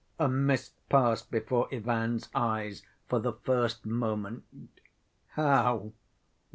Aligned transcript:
A 0.17 0.27
mist 0.27 0.73
passed 0.89 1.29
before 1.29 1.67
Ivan's 1.71 2.27
eyes 2.33 2.81
for 3.07 3.19
the 3.19 3.33
first 3.33 3.85
moment. 3.85 4.43
"How? 5.27 5.93